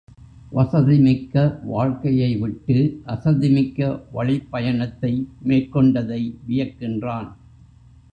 வசதி 0.49 0.99
மிக்க 0.99 1.59
வாழ்க்கையைவிட்டு 1.63 3.01
அசதிமிக்க 3.05 4.01
வழிப் 4.11 4.51
பயணத்தை 4.51 5.27
மேற்கொண்டதை 5.45 6.35
வியக்கின்றான். 6.47 7.31